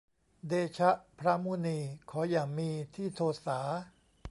[0.47, 1.79] เดชะพระมุนี
[2.11, 3.59] ขออย่ามีที่โทษา